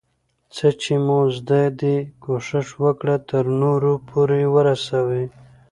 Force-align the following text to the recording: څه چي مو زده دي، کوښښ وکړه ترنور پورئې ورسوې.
څه 0.55 0.67
چي 0.81 0.95
مو 1.05 1.19
زده 1.37 1.63
دي، 1.79 1.97
کوښښ 2.23 2.67
وکړه 2.83 3.15
ترنور 3.29 3.83
پورئې 4.07 4.47
ورسوې. 4.55 5.25